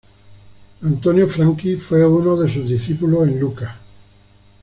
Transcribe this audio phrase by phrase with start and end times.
[0.81, 3.77] Antonio Franchi fue uno de sus discípulos en Lucca.